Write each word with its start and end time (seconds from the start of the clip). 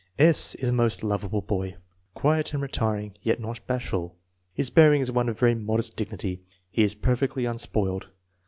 S. 0.17 0.55
is 0.55 0.69
a 0.69 0.73
most 0.73 1.03
lovable 1.03 1.41
boy, 1.43 1.75
quiet 2.15 2.53
and 2.53 2.61
retiring 2.63 3.13
yet 3.21 3.39
not 3.39 3.59
bashful. 3.67 4.15
His 4.51 4.71
bearing 4.71 5.01
is 5.01 5.11
one 5.11 5.29
of 5.29 5.37
very 5.37 5.53
modest 5.53 5.95
dignity. 5.95 6.41
He 6.71 6.81
is 6.81 6.95
perfectly 6.95 7.45
unspoiled. 7.45 8.07